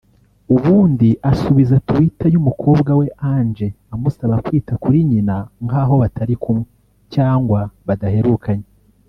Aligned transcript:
ubundi 0.55 1.09
asubiza 1.31 1.75
twitter 1.87 2.27
y’umukobwa 2.33 2.91
we 2.99 3.07
Ange 3.33 3.67
amusaba 3.93 4.35
kwita 4.45 4.73
kuri 4.83 4.99
nyina 5.09 5.35
nk’aho 5.65 5.93
batari 6.01 6.35
kumwe 6.43 6.65
cyangwa 7.13 7.59
badaherukanye 7.87 8.67